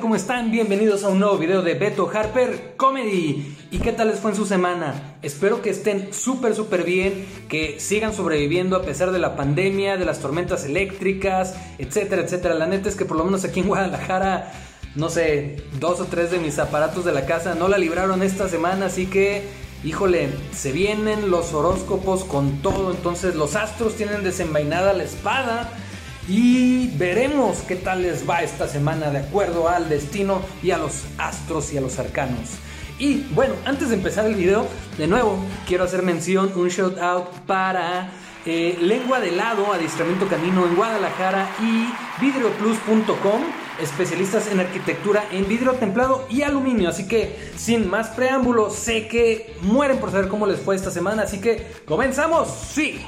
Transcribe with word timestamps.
¿Cómo 0.00 0.16
están? 0.16 0.50
Bienvenidos 0.50 1.04
a 1.04 1.08
un 1.08 1.20
nuevo 1.20 1.38
video 1.38 1.62
de 1.62 1.74
Beto 1.74 2.10
Harper 2.12 2.74
Comedy. 2.76 3.56
¿Y 3.70 3.78
qué 3.78 3.92
tal 3.92 4.08
les 4.08 4.18
fue 4.18 4.32
en 4.32 4.36
su 4.36 4.44
semana? 4.44 5.16
Espero 5.22 5.62
que 5.62 5.70
estén 5.70 6.12
súper, 6.12 6.56
súper 6.56 6.82
bien, 6.82 7.24
que 7.48 7.78
sigan 7.78 8.12
sobreviviendo 8.12 8.76
a 8.76 8.82
pesar 8.82 9.12
de 9.12 9.20
la 9.20 9.36
pandemia, 9.36 9.96
de 9.96 10.04
las 10.04 10.18
tormentas 10.18 10.64
eléctricas, 10.64 11.54
etcétera, 11.78 12.22
etcétera. 12.22 12.54
La 12.54 12.66
neta 12.66 12.88
es 12.88 12.96
que 12.96 13.04
por 13.04 13.16
lo 13.16 13.24
menos 13.24 13.44
aquí 13.44 13.60
en 13.60 13.68
Guadalajara, 13.68 14.52
no 14.96 15.08
sé, 15.08 15.62
dos 15.78 16.00
o 16.00 16.06
tres 16.06 16.32
de 16.32 16.40
mis 16.40 16.58
aparatos 16.58 17.04
de 17.04 17.12
la 17.12 17.24
casa 17.24 17.54
no 17.54 17.68
la 17.68 17.78
libraron 17.78 18.24
esta 18.24 18.48
semana, 18.48 18.86
así 18.86 19.06
que 19.06 19.44
híjole, 19.84 20.30
se 20.52 20.72
vienen 20.72 21.30
los 21.30 21.54
horóscopos 21.54 22.24
con 22.24 22.60
todo, 22.60 22.90
entonces 22.90 23.36
los 23.36 23.54
astros 23.54 23.94
tienen 23.94 24.24
desenvainada 24.24 24.92
la 24.94 25.04
espada 25.04 25.70
y 26.28 26.88
veremos 26.96 27.58
qué 27.68 27.76
tal 27.76 28.02
les 28.02 28.28
va 28.28 28.42
esta 28.42 28.68
semana 28.68 29.10
de 29.10 29.18
acuerdo 29.18 29.68
al 29.68 29.88
destino 29.88 30.42
y 30.62 30.70
a 30.70 30.78
los 30.78 31.04
astros 31.18 31.72
y 31.72 31.78
a 31.78 31.80
los 31.80 31.98
arcanos. 31.98 32.50
Y 32.98 33.26
bueno, 33.34 33.54
antes 33.64 33.90
de 33.90 33.96
empezar 33.96 34.26
el 34.26 34.34
video, 34.34 34.66
de 34.96 35.06
nuevo 35.06 35.38
quiero 35.66 35.84
hacer 35.84 36.02
mención, 36.02 36.50
un 36.56 36.68
shout 36.68 36.98
out 36.98 37.28
para 37.46 38.10
eh, 38.46 38.78
Lengua 38.80 39.20
de 39.20 39.32
Lado, 39.32 39.72
Adiestramiento 39.72 40.28
Canino 40.28 40.66
en 40.66 40.76
Guadalajara 40.76 41.50
y 41.60 41.88
vidrioplus.com, 42.24 43.42
especialistas 43.80 44.50
en 44.50 44.60
arquitectura 44.60 45.24
en 45.30 45.46
vidrio 45.46 45.72
templado 45.72 46.26
y 46.30 46.42
aluminio. 46.42 46.88
Así 46.88 47.06
que 47.06 47.36
sin 47.56 47.90
más 47.90 48.08
preámbulos, 48.08 48.74
sé 48.74 49.08
que 49.08 49.54
mueren 49.62 49.98
por 49.98 50.10
saber 50.10 50.28
cómo 50.28 50.46
les 50.46 50.60
fue 50.60 50.74
esta 50.74 50.90
semana, 50.90 51.24
así 51.24 51.40
que 51.40 51.66
comenzamos. 51.86 52.48
Sí. 52.48 53.04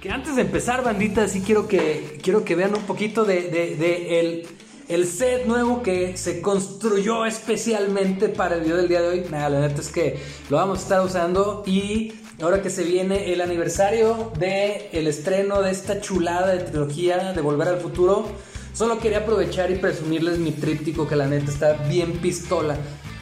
Que 0.00 0.10
antes 0.10 0.36
de 0.36 0.42
empezar, 0.42 0.84
bandita, 0.84 1.26
sí 1.26 1.42
quiero 1.44 1.66
que, 1.66 2.20
quiero 2.22 2.44
que 2.44 2.54
vean 2.54 2.72
un 2.72 2.82
poquito 2.82 3.24
de, 3.24 4.20
el, 4.20 4.46
el, 4.88 5.06
set 5.08 5.46
nuevo 5.46 5.82
que 5.82 6.16
se 6.16 6.40
construyó 6.40 7.26
especialmente 7.26 8.28
para 8.28 8.54
el 8.54 8.60
video 8.60 8.76
del 8.76 8.86
día 8.86 9.02
de 9.02 9.08
hoy. 9.08 9.24
Nada, 9.28 9.48
la 9.48 9.60
neta 9.60 9.80
es 9.80 9.88
que 9.88 10.20
lo 10.50 10.56
vamos 10.56 10.78
a 10.78 10.82
estar 10.82 11.04
usando 11.04 11.64
y 11.66 12.12
ahora 12.40 12.62
que 12.62 12.70
se 12.70 12.84
viene 12.84 13.32
el 13.32 13.40
aniversario 13.40 14.30
del 14.38 14.82
el 14.92 15.08
estreno 15.08 15.62
de 15.62 15.72
esta 15.72 16.00
chulada 16.00 16.52
de 16.52 16.60
trilogía 16.60 17.32
de 17.32 17.40
Volver 17.40 17.66
al 17.66 17.80
Futuro, 17.80 18.28
solo 18.72 19.00
quería 19.00 19.18
aprovechar 19.18 19.68
y 19.72 19.78
presumirles 19.78 20.38
mi 20.38 20.52
tríptico 20.52 21.08
que 21.08 21.16
la 21.16 21.26
neta 21.26 21.50
está 21.50 21.72
bien 21.88 22.12
pistola. 22.18 22.76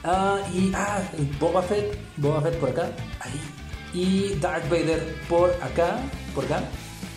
Ah, 0.05 0.41
y 0.55 0.73
ah, 0.75 1.01
Boba 1.41 1.63
Fett, 1.63 1.97
Boba 2.19 2.43
Fett 2.43 2.57
por 2.57 2.69
acá, 2.69 2.93
ahí 3.21 3.56
y 3.97 4.35
Darth 4.41 4.69
Vader 4.69 5.03
por 5.27 5.51
acá, 5.63 5.99
por 6.35 6.45
acá 6.45 6.63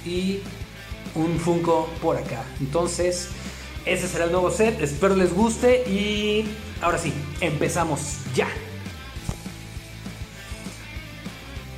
y 0.05 0.39
un 1.13 1.37
Funko 1.37 1.89
por 2.01 2.15
acá. 2.15 2.43
Entonces, 2.61 3.27
ese 3.85 4.07
será 4.07 4.25
el 4.25 4.31
nuevo 4.31 4.49
set. 4.49 4.81
Espero 4.81 5.15
les 5.15 5.33
guste 5.33 5.83
y 5.89 6.45
ahora 6.81 6.97
sí, 6.97 7.13
empezamos 7.41 8.19
ya. 8.33 8.47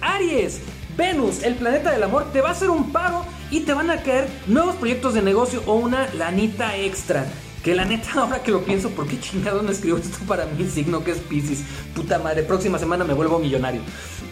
Aries, 0.02 0.62
Venus, 0.96 1.42
el 1.42 1.56
planeta 1.56 1.92
del 1.92 2.04
amor, 2.04 2.32
te 2.32 2.42
va 2.42 2.50
a 2.50 2.52
hacer 2.52 2.70
un 2.70 2.92
paro 2.92 3.26
y 3.50 3.62
te 3.62 3.74
van 3.74 3.90
a 3.90 4.04
caer 4.04 4.30
nuevos 4.46 4.76
proyectos 4.76 5.16
de 5.16 5.24
negocio 5.24 5.64
o 5.66 5.74
una 5.74 6.14
lanita 6.14 6.78
extra. 6.78 7.26
Que 7.64 7.76
la 7.76 7.86
neta, 7.86 8.14
ahora 8.16 8.42
que 8.42 8.52
lo 8.52 8.64
pienso, 8.64 8.90
¿por 8.90 9.08
qué 9.08 9.20
chingado 9.20 9.62
no 9.62 9.72
escribo 9.72 9.98
esto 9.98 10.17
para 10.28 10.45
mi 10.45 10.67
signo 10.67 11.04
que 11.04 11.12
es 11.12 11.20
Pisces? 11.20 11.64
Puta 11.94 12.18
madre, 12.18 12.42
próxima 12.42 12.80
semana 12.80 13.03
me 13.03 13.14
vuelvo 13.14 13.38
millonario. 13.38 13.81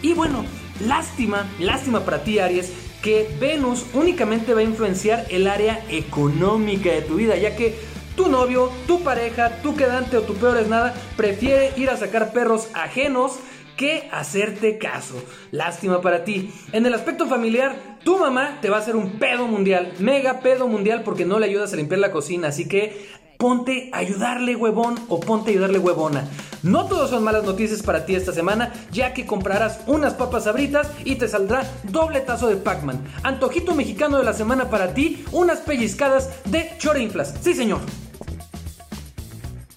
Y 0.01 0.13
bueno, 0.13 0.45
lástima, 0.79 1.47
lástima 1.59 2.05
para 2.05 2.23
ti, 2.23 2.39
Aries, 2.39 2.71
que 3.03 3.29
Venus 3.39 3.85
únicamente 3.93 4.53
va 4.53 4.61
a 4.61 4.63
influenciar 4.63 5.27
el 5.29 5.47
área 5.47 5.83
económica 5.89 6.91
de 6.91 7.01
tu 7.03 7.15
vida, 7.15 7.37
ya 7.37 7.55
que 7.55 7.77
tu 8.15 8.29
novio, 8.29 8.71
tu 8.87 9.01
pareja, 9.03 9.61
tu 9.61 9.75
quedante 9.75 10.17
o 10.17 10.23
tu 10.23 10.33
peor 10.33 10.57
es 10.57 10.67
nada, 10.67 10.95
prefiere 11.15 11.71
ir 11.77 11.89
a 11.89 11.97
sacar 11.97 12.33
perros 12.33 12.67
ajenos 12.73 13.39
que 13.77 14.09
hacerte 14.11 14.77
caso. 14.77 15.23
Lástima 15.51 16.01
para 16.01 16.25
ti. 16.25 16.51
En 16.73 16.85
el 16.85 16.93
aspecto 16.93 17.27
familiar, 17.27 17.97
tu 18.03 18.17
mamá 18.17 18.57
te 18.61 18.69
va 18.69 18.75
a 18.75 18.79
hacer 18.81 18.97
un 18.97 19.19
pedo 19.19 19.47
mundial, 19.47 19.93
mega 19.99 20.41
pedo 20.41 20.67
mundial 20.67 21.03
porque 21.03 21.23
no 21.23 21.39
le 21.39 21.45
ayudas 21.45 21.71
a 21.71 21.77
limpiar 21.77 22.01
la 22.01 22.11
cocina, 22.11 22.49
así 22.49 22.67
que 22.67 23.07
ponte 23.39 23.89
a 23.93 23.99
ayudarle 23.99 24.57
huevón 24.57 24.99
o 25.07 25.21
ponte 25.21 25.51
a 25.51 25.53
ayudarle 25.53 25.79
huevona. 25.79 26.27
No 26.61 26.87
todos 26.87 27.09
son 27.09 27.23
malas 27.23 27.45
noticias 27.45 27.81
para 27.81 28.05
ti 28.05 28.13
esta 28.13 28.33
semana, 28.33 28.73
ya 28.91 29.13
que 29.13 29.25
comprarás 29.25 29.79
unas 29.87 30.13
papas 30.13 30.43
sabritas 30.43 30.89
y 31.05 31.15
te 31.15 31.29
saldrá 31.29 31.63
doble 31.83 32.19
tazo 32.19 32.49
de 32.49 32.57
Pac-Man. 32.57 33.01
Antojito 33.23 33.73
mexicano 33.73 34.17
de 34.17 34.25
la 34.25 34.33
semana 34.33 34.69
para 34.69 34.93
ti, 34.93 35.23
unas 35.31 35.59
pellizcadas 35.59 36.29
de 36.43 36.73
chorinflas. 36.79 37.33
Sí, 37.39 37.53
señor. 37.53 37.79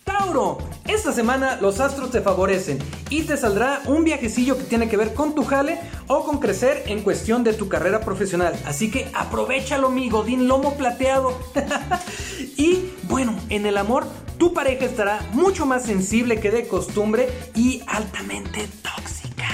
Tauro, 0.02 0.58
esta 0.88 1.12
semana 1.12 1.58
los 1.60 1.78
astros 1.78 2.10
te 2.10 2.20
favorecen 2.20 2.80
y 3.10 3.22
te 3.22 3.36
saldrá 3.36 3.82
un 3.86 4.02
viajecillo 4.02 4.58
que 4.58 4.64
tiene 4.64 4.88
que 4.88 4.96
ver 4.96 5.14
con 5.14 5.36
tu 5.36 5.44
jale 5.44 5.78
o 6.08 6.24
con 6.24 6.38
crecer 6.38 6.82
en 6.86 7.02
cuestión 7.02 7.44
de 7.44 7.52
tu 7.52 7.68
carrera 7.68 8.00
profesional. 8.00 8.54
Así 8.66 8.90
que 8.90 9.08
aprovechalo, 9.14 9.88
mi 9.88 10.10
godín 10.10 10.48
lomo 10.48 10.74
plateado. 10.74 11.38
y 12.56 12.90
bueno, 13.24 13.40
en 13.50 13.66
el 13.66 13.76
amor, 13.76 14.04
tu 14.36 14.52
pareja 14.52 14.84
estará 14.84 15.20
mucho 15.32 15.64
más 15.64 15.84
sensible 15.84 16.40
que 16.40 16.50
de 16.50 16.66
costumbre 16.66 17.28
y 17.54 17.80
altamente 17.86 18.68
tóxica. 18.82 19.46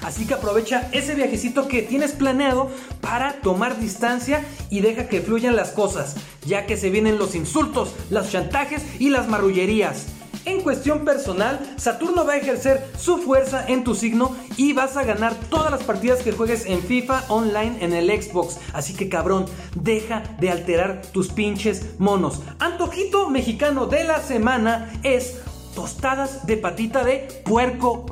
Así 0.00 0.26
que 0.26 0.34
aprovecha 0.34 0.88
ese 0.92 1.16
viajecito 1.16 1.66
que 1.66 1.82
tienes 1.82 2.12
planeado 2.12 2.70
para 3.00 3.40
tomar 3.40 3.80
distancia 3.80 4.44
y 4.70 4.78
deja 4.78 5.08
que 5.08 5.22
fluyan 5.22 5.56
las 5.56 5.72
cosas, 5.72 6.14
ya 6.46 6.66
que 6.66 6.76
se 6.76 6.90
vienen 6.90 7.18
los 7.18 7.34
insultos, 7.34 7.96
los 8.10 8.30
chantajes 8.30 8.84
y 9.00 9.10
las 9.10 9.26
marrullerías. 9.26 10.06
En 10.44 10.62
cuestión 10.62 11.04
personal, 11.04 11.60
Saturno 11.76 12.24
va 12.24 12.34
a 12.34 12.38
ejercer 12.38 12.86
su 12.98 13.18
fuerza 13.18 13.64
en 13.66 13.84
tu 13.84 13.94
signo 13.94 14.34
y 14.56 14.72
vas 14.72 14.96
a 14.96 15.04
ganar 15.04 15.34
todas 15.50 15.70
las 15.70 15.82
partidas 15.82 16.22
que 16.22 16.32
juegues 16.32 16.64
en 16.66 16.82
FIFA 16.82 17.24
online 17.28 17.76
en 17.80 17.92
el 17.92 18.08
Xbox. 18.10 18.58
Así 18.72 18.94
que 18.94 19.08
cabrón, 19.08 19.46
deja 19.74 20.22
de 20.40 20.50
alterar 20.50 21.02
tus 21.12 21.28
pinches 21.28 21.98
monos. 21.98 22.40
Antojito 22.58 23.28
mexicano 23.28 23.86
de 23.86 24.04
la 24.04 24.22
semana 24.22 24.90
es 25.02 25.40
tostadas 25.74 26.46
de 26.46 26.56
patita 26.56 27.04
de 27.04 27.42
puerco. 27.44 28.06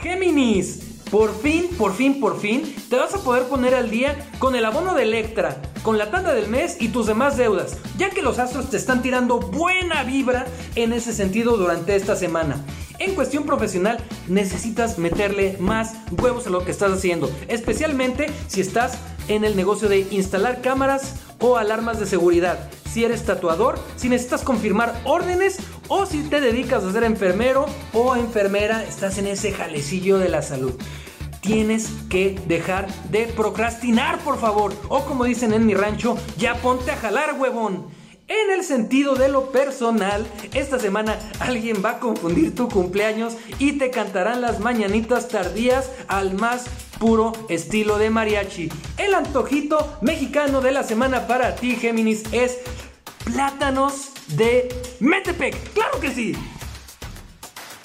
Géminis, 0.00 0.83
por 1.14 1.32
fin, 1.32 1.68
por 1.78 1.94
fin, 1.94 2.18
por 2.18 2.40
fin, 2.40 2.74
te 2.90 2.96
vas 2.96 3.14
a 3.14 3.20
poder 3.20 3.44
poner 3.44 3.72
al 3.76 3.88
día 3.88 4.28
con 4.40 4.56
el 4.56 4.64
abono 4.64 4.94
de 4.94 5.04
Electra, 5.04 5.62
con 5.84 5.96
la 5.96 6.10
tanda 6.10 6.34
del 6.34 6.48
mes 6.48 6.76
y 6.80 6.88
tus 6.88 7.06
demás 7.06 7.36
deudas, 7.36 7.76
ya 7.96 8.10
que 8.10 8.20
los 8.20 8.40
astros 8.40 8.68
te 8.68 8.76
están 8.76 9.00
tirando 9.00 9.38
buena 9.38 10.02
vibra 10.02 10.44
en 10.74 10.92
ese 10.92 11.12
sentido 11.12 11.56
durante 11.56 11.94
esta 11.94 12.16
semana. 12.16 12.56
En 12.98 13.14
cuestión 13.14 13.44
profesional, 13.44 13.98
necesitas 14.26 14.98
meterle 14.98 15.56
más 15.60 15.94
huevos 16.20 16.48
a 16.48 16.50
lo 16.50 16.64
que 16.64 16.72
estás 16.72 16.90
haciendo, 16.90 17.30
especialmente 17.46 18.26
si 18.48 18.60
estás 18.60 18.98
en 19.28 19.44
el 19.44 19.54
negocio 19.54 19.88
de 19.88 20.00
instalar 20.10 20.62
cámaras 20.62 21.20
o 21.38 21.58
alarmas 21.58 22.00
de 22.00 22.06
seguridad. 22.06 22.70
Si 22.90 23.04
eres 23.04 23.24
tatuador, 23.24 23.78
si 23.94 24.08
necesitas 24.08 24.42
confirmar 24.42 25.00
órdenes 25.04 25.58
o 25.86 26.06
si 26.06 26.24
te 26.24 26.40
dedicas 26.40 26.82
a 26.82 26.90
ser 26.90 27.04
enfermero 27.04 27.66
o 27.92 28.16
enfermera, 28.16 28.82
estás 28.82 29.18
en 29.18 29.28
ese 29.28 29.52
jalecillo 29.52 30.18
de 30.18 30.28
la 30.28 30.42
salud 30.42 30.74
tienes 31.44 31.90
que 32.08 32.40
dejar 32.46 32.88
de 33.10 33.26
procrastinar, 33.26 34.18
por 34.20 34.38
favor. 34.38 34.74
O 34.88 35.04
como 35.04 35.24
dicen 35.24 35.52
en 35.52 35.66
mi 35.66 35.74
rancho, 35.74 36.16
ya 36.38 36.54
ponte 36.56 36.90
a 36.90 36.96
jalar, 36.96 37.38
huevón. 37.38 37.86
En 38.26 38.50
el 38.50 38.64
sentido 38.64 39.14
de 39.16 39.28
lo 39.28 39.52
personal, 39.52 40.26
esta 40.54 40.78
semana 40.78 41.18
alguien 41.40 41.84
va 41.84 41.90
a 41.90 42.00
confundir 42.00 42.54
tu 42.54 42.70
cumpleaños 42.70 43.36
y 43.58 43.72
te 43.72 43.90
cantarán 43.90 44.40
las 44.40 44.60
mañanitas 44.60 45.28
tardías 45.28 45.90
al 46.08 46.32
más 46.32 46.64
puro 46.98 47.32
estilo 47.50 47.98
de 47.98 48.08
mariachi. 48.08 48.70
El 48.96 49.12
antojito 49.12 49.98
mexicano 50.00 50.62
de 50.62 50.72
la 50.72 50.82
semana 50.84 51.26
para 51.26 51.54
ti, 51.56 51.76
Géminis, 51.76 52.22
es 52.32 52.60
plátanos 53.24 54.12
de 54.28 54.70
Metepec. 55.00 55.74
¡Claro 55.74 56.00
que 56.00 56.10
sí! 56.10 56.34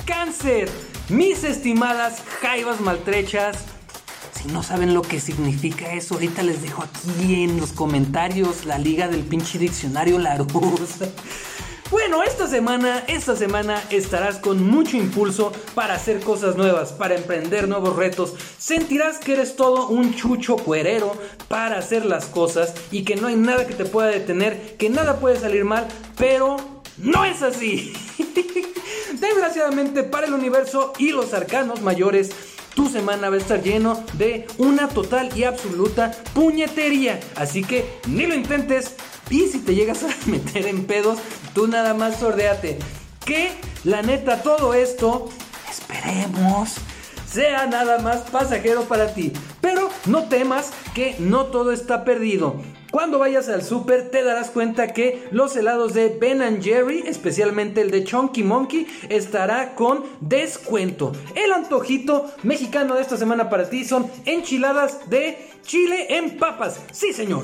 Cáncer. 0.06 0.70
Mis 1.10 1.44
estimadas 1.44 2.22
jaivas 2.40 2.82
maltrechas, 2.82 3.58
si 4.40 4.48
no 4.50 4.62
saben 4.62 4.94
lo 4.94 5.02
que 5.02 5.20
significa 5.20 5.92
eso, 5.94 6.14
ahorita 6.14 6.44
les 6.44 6.62
dejo 6.62 6.84
aquí 6.84 7.44
en 7.44 7.60
los 7.60 7.72
comentarios 7.72 8.66
la 8.66 8.78
liga 8.78 9.08
del 9.08 9.24
pinche 9.24 9.58
diccionario 9.58 10.20
Larus. 10.20 11.00
Bueno, 11.92 12.22
esta 12.22 12.48
semana, 12.48 13.04
esta 13.08 13.36
semana 13.36 13.84
estarás 13.90 14.38
con 14.38 14.64
mucho 14.64 14.96
impulso 14.96 15.52
para 15.74 15.96
hacer 15.96 16.20
cosas 16.20 16.56
nuevas, 16.56 16.92
para 16.92 17.16
emprender 17.16 17.68
nuevos 17.68 17.96
retos. 17.96 18.36
Sentirás 18.60 19.18
que 19.18 19.34
eres 19.34 19.56
todo 19.56 19.88
un 19.88 20.14
chucho 20.14 20.56
cuerero 20.56 21.18
para 21.48 21.80
hacer 21.80 22.06
las 22.06 22.28
cosas 22.28 22.76
y 22.92 23.06
que 23.06 23.16
no 23.16 23.26
hay 23.26 23.38
nada 23.38 23.66
que 23.66 23.74
te 23.74 23.86
pueda 23.86 24.10
detener, 24.10 24.76
que 24.78 24.92
nada 24.92 25.20
puede 25.20 25.40
salir 25.40 25.66
mal, 25.66 25.88
pero 26.16 26.58
no 27.00 27.26
es 27.26 27.42
así. 27.42 27.92
Desgraciadamente 29.14 30.04
para 30.04 30.28
el 30.28 30.34
universo 30.34 30.94
y 30.98 31.12
los 31.12 31.34
arcanos 31.34 31.82
mayores, 31.82 32.32
tu 32.76 32.90
semana 32.90 33.30
va 33.30 33.36
a 33.36 33.40
estar 33.40 33.62
lleno 33.62 34.04
de 34.14 34.48
una 34.58 34.88
total 34.88 35.36
y 35.36 35.44
absoluta 35.44 36.12
puñetería. 36.34 37.20
Así 37.36 37.64
que 37.64 38.00
ni 38.08 38.26
lo 38.26 38.36
intentes, 38.36 38.96
Y 39.30 39.48
si 39.48 39.60
te 39.60 39.76
llegas 39.76 40.04
a 40.04 40.10
meter 40.26 40.66
en 40.68 40.86
pedos, 40.86 41.20
tú 41.54 41.68
nada 41.68 41.94
más 41.94 42.20
sordeate. 42.20 42.80
Que 43.26 43.52
la 43.84 44.02
neta, 44.02 44.42
todo 44.42 44.74
esto, 44.74 45.30
esperemos, 45.70 46.76
sea 47.32 47.68
nada 47.68 48.00
más 48.00 48.22
pasajero 48.32 48.84
para 48.84 49.14
ti. 49.14 49.34
Pero 49.62 49.90
no 50.06 50.30
temas 50.30 50.72
que 50.96 51.16
no 51.20 51.46
todo 51.48 51.72
está 51.72 52.04
perdido. 52.04 52.56
Cuando 52.92 53.20
vayas 53.20 53.50
al 53.50 53.62
super 53.62 54.10
te 54.10 54.24
darás 54.24 54.50
cuenta 54.50 54.94
que 54.94 55.28
los 55.30 55.56
helados 55.56 55.94
de 55.94 56.10
Ben 56.10 56.62
Jerry, 56.62 57.04
especialmente 57.06 57.82
el 57.82 57.92
de 57.92 58.04
Chunky 58.04 58.42
Monkey, 58.42 58.88
estará 59.10 59.76
con 59.76 60.04
descuento. 60.22 61.12
El 61.36 61.54
antojito 61.54 62.32
mexicano 62.42 62.96
de 62.96 63.02
esta 63.02 63.16
semana 63.16 63.50
para 63.50 63.70
ti 63.70 63.86
son 63.86 64.10
enchiladas 64.26 65.08
de 65.08 65.38
chile 65.62 66.18
en 66.18 66.38
papas. 66.38 66.82
Sí, 66.92 67.14
señor. 67.14 67.44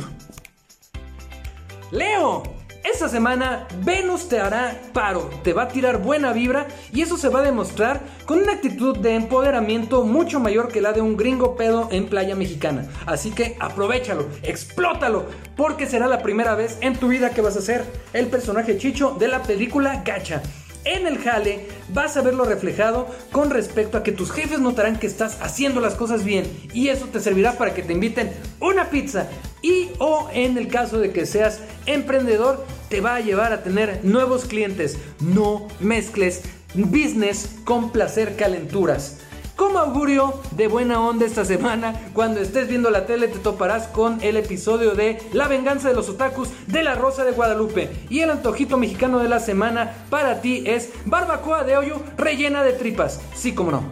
Leo, 1.92 2.42
esta 2.86 3.10
semana 3.10 3.68
Venus 3.84 4.30
te 4.30 4.40
hará 4.40 4.80
paro, 4.94 5.30
te 5.44 5.54
va 5.54 5.64
a 5.64 5.68
tirar 5.68 5.98
buena 5.98 6.34
vibra 6.34 6.68
y 6.94 7.02
eso 7.02 7.18
se 7.18 7.30
va 7.30 7.40
a 7.40 7.44
demostrar 7.44 8.00
con 8.26 8.40
una 8.40 8.54
actitud 8.54 8.98
de 8.98 9.16
empoderamiento 9.16 10.04
mucho 10.04 10.40
mayor 10.40 10.68
que 10.68 10.82
la 10.82 10.94
de 10.94 11.02
un 11.02 11.18
gringo 11.18 11.56
pedo 11.56 11.90
en 11.92 12.08
playa 12.08 12.36
mexicana. 12.36 12.88
Así 13.08 13.32
que 13.32 13.58
aprovechalo, 13.60 14.28
explótalo, 14.44 15.26
porque 15.56 15.88
será 15.88 16.08
la 16.08 16.22
primera 16.22 16.54
vez 16.54 16.78
en 16.82 16.96
tu 16.96 17.08
vida 17.08 17.32
que 17.32 17.42
vas 17.42 17.58
a 17.58 17.62
ser 17.62 17.84
el 18.14 18.28
personaje 18.28 18.78
chicho 18.78 19.16
de 19.20 19.30
la 19.30 19.42
película 19.42 20.04
Gacha 20.06 20.44
en 20.86 21.08
el 21.08 21.18
jale 21.18 21.68
vas 21.90 22.16
a 22.16 22.22
verlo 22.22 22.46
reflejado 22.46 23.08
con 23.32 23.50
respecto 23.50 23.98
a 23.98 24.04
que 24.04 24.12
tus 24.12 24.32
jefes 24.32 24.60
notarán 24.60 24.98
que 24.98 25.08
estás 25.08 25.42
haciendo 25.42 25.82
las 25.82 25.96
cosas 25.96 26.24
bien 26.24 26.46
y 26.74 26.90
eso 26.90 27.08
te 27.08 27.20
servirá 27.20 27.54
para 27.54 27.74
que 27.74 27.82
te 27.82 27.94
inviten 27.94 28.32
una 28.60 28.90
pizza 28.90 29.28
y 29.62 29.90
o 29.98 30.30
en 30.32 30.58
el 30.58 30.68
caso 30.68 31.00
de 31.00 31.12
que 31.12 31.26
seas 31.26 31.60
emprendedor 31.88 32.64
te 32.90 33.02
va 33.02 33.16
a 33.16 33.22
llevar 33.22 33.54
a 33.54 33.64
tener 33.64 34.02
nuevos 34.04 34.46
clientes. 34.46 34.98
No 35.20 35.68
mezcles 35.80 36.44
business 36.74 37.56
con 37.64 37.92
placer 37.92 38.36
calenturas. 38.36 39.20
Como 39.56 39.80
augurio 39.80 40.34
de 40.52 40.68
buena 40.68 41.00
onda 41.00 41.26
esta 41.26 41.46
semana, 41.46 42.10
cuando 42.14 42.42
estés 42.42 42.68
viendo 42.68 42.90
la 42.90 43.06
tele 43.06 43.30
te 43.30 43.40
toparás 43.40 43.88
con 43.88 44.22
el 44.22 44.36
episodio 44.36 44.96
de 44.96 45.18
La 45.32 45.48
venganza 45.48 45.88
de 45.88 45.96
los 45.96 46.10
otakus 46.10 46.50
de 46.68 46.84
la 46.84 46.96
Rosa 46.96 47.24
de 47.24 47.32
Guadalupe. 47.32 47.90
Y 48.10 48.20
el 48.20 48.32
antojito 48.32 48.78
mexicano 48.78 49.20
de 49.20 49.30
la 49.30 49.40
semana 49.40 50.06
para 50.10 50.42
ti 50.42 50.64
es 50.66 50.90
barbacoa 51.06 51.64
de 51.64 51.78
hoyo 51.78 52.02
rellena 52.18 52.64
de 52.64 52.74
tripas. 52.74 53.22
Sí, 53.34 53.54
como 53.54 53.72
no. 53.72 53.84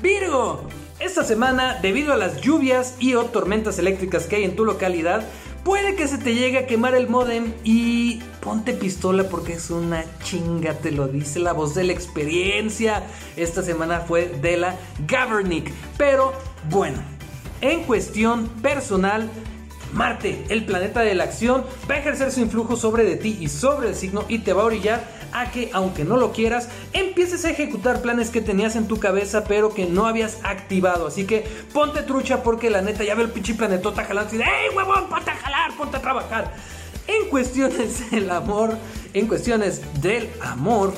Virgo, 0.00 0.62
esta 1.00 1.24
semana, 1.24 1.78
debido 1.82 2.12
a 2.12 2.16
las 2.16 2.40
lluvias 2.40 2.94
y 3.00 3.14
o 3.14 3.24
tormentas 3.24 3.78
eléctricas 3.80 4.26
que 4.26 4.36
hay 4.36 4.44
en 4.44 4.54
tu 4.54 4.64
localidad, 4.64 5.24
Puede 5.66 5.96
que 5.96 6.06
se 6.06 6.16
te 6.16 6.32
llegue 6.32 6.58
a 6.58 6.66
quemar 6.68 6.94
el 6.94 7.08
modem 7.08 7.52
y 7.64 8.20
ponte 8.40 8.72
pistola 8.72 9.24
porque 9.24 9.54
es 9.54 9.68
una 9.70 10.04
chinga, 10.22 10.74
te 10.74 10.92
lo 10.92 11.08
dice 11.08 11.40
la 11.40 11.52
voz 11.52 11.74
de 11.74 11.82
la 11.82 11.92
experiencia. 11.92 13.02
Esta 13.36 13.64
semana 13.64 13.98
fue 13.98 14.28
de 14.28 14.58
la 14.58 14.76
Gavernick. 15.08 15.72
Pero 15.98 16.32
bueno, 16.70 16.98
en 17.62 17.82
cuestión 17.82 18.46
personal, 18.62 19.28
Marte, 19.92 20.44
el 20.50 20.64
planeta 20.64 21.00
de 21.00 21.16
la 21.16 21.24
acción, 21.24 21.64
va 21.90 21.96
a 21.96 21.98
ejercer 21.98 22.30
su 22.30 22.42
influjo 22.42 22.76
sobre 22.76 23.02
de 23.02 23.16
ti 23.16 23.36
y 23.40 23.48
sobre 23.48 23.88
el 23.88 23.96
signo 23.96 24.24
y 24.28 24.38
te 24.38 24.52
va 24.52 24.62
a 24.62 24.66
orillar 24.66 25.04
a 25.32 25.50
que, 25.50 25.70
aunque 25.72 26.04
no 26.04 26.16
lo 26.16 26.32
quieras, 26.32 26.68
empieces 26.92 27.44
a 27.44 27.50
ejecutar 27.50 28.02
planes 28.02 28.30
que 28.30 28.40
tenías 28.40 28.76
en 28.76 28.88
tu 28.88 28.98
cabeza 28.98 29.44
pero 29.44 29.72
que 29.74 29.86
no 29.86 30.06
habías 30.06 30.38
activado. 30.42 31.06
Así 31.06 31.24
que 31.24 31.46
ponte 31.72 32.02
trucha 32.02 32.42
porque 32.42 32.70
la 32.70 32.82
neta 32.82 33.04
ya 33.04 33.14
ve 33.14 33.24
el 33.24 33.30
pinche 33.30 33.54
planetota 33.54 34.04
jalando 34.04 34.34
y 34.34 34.38
dice, 34.38 34.50
¡Ey, 34.50 34.76
huevón, 34.76 35.08
ponte 35.08 35.30
a 35.30 35.36
jalar, 35.36 35.76
ponte 35.76 35.96
a 35.96 36.02
trabajar! 36.02 36.52
En 37.06 37.28
cuestiones 37.28 38.10
del 38.10 38.30
amor, 38.30 38.76
en 39.12 39.26
cuestiones 39.26 39.82
del 40.00 40.28
amor, 40.42 40.92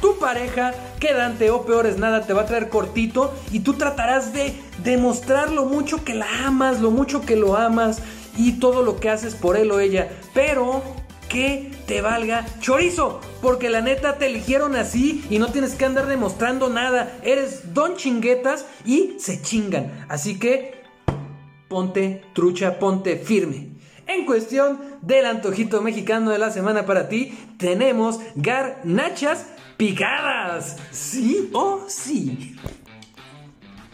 tu 0.00 0.16
pareja, 0.18 0.74
quedante 1.00 1.50
o 1.50 1.64
peor 1.66 1.86
es 1.86 1.98
nada, 1.98 2.24
te 2.24 2.32
va 2.32 2.42
a 2.42 2.46
traer 2.46 2.68
cortito 2.68 3.34
y 3.50 3.60
tú 3.60 3.74
tratarás 3.74 4.32
de 4.32 4.54
demostrar 4.84 5.50
lo 5.50 5.64
mucho 5.64 6.04
que 6.04 6.14
la 6.14 6.46
amas, 6.46 6.80
lo 6.80 6.90
mucho 6.90 7.22
que 7.22 7.34
lo 7.34 7.56
amas 7.56 8.00
y 8.36 8.52
todo 8.60 8.82
lo 8.82 9.00
que 9.00 9.10
haces 9.10 9.34
por 9.34 9.56
él 9.56 9.72
o 9.72 9.80
ella. 9.80 10.08
Pero 10.34 10.82
que 11.28 11.70
te 11.86 12.00
valga 12.00 12.46
chorizo. 12.60 13.20
Porque 13.40 13.70
la 13.70 13.80
neta 13.80 14.18
te 14.18 14.26
eligieron 14.26 14.74
así 14.76 15.24
y 15.30 15.38
no 15.38 15.52
tienes 15.52 15.74
que 15.74 15.84
andar 15.84 16.06
demostrando 16.06 16.68
nada. 16.68 17.18
Eres 17.22 17.74
don 17.74 17.96
chinguetas 17.96 18.66
y 18.84 19.16
se 19.18 19.42
chingan. 19.42 20.06
Así 20.08 20.38
que 20.38 20.82
ponte 21.68 22.22
trucha, 22.34 22.78
ponte 22.78 23.16
firme. 23.16 23.68
En 24.06 24.24
cuestión 24.24 24.80
del 25.02 25.26
antojito 25.26 25.82
mexicano 25.82 26.30
de 26.30 26.38
la 26.38 26.50
semana 26.50 26.86
para 26.86 27.08
ti, 27.10 27.38
tenemos 27.58 28.20
garnachas 28.34 29.46
picadas. 29.76 30.78
¿Sí 30.90 31.50
o 31.52 31.84
sí? 31.88 32.56